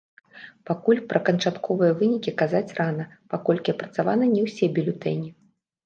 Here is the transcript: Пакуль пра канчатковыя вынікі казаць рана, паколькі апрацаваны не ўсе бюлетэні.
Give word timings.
Пакуль 0.69 1.01
пра 1.11 1.21
канчатковыя 1.27 1.91
вынікі 2.01 2.35
казаць 2.41 2.65
рана, 2.81 3.09
паколькі 3.35 3.69
апрацаваны 3.79 4.35
не 4.37 4.41
ўсе 4.51 4.75
бюлетэні. 4.77 5.29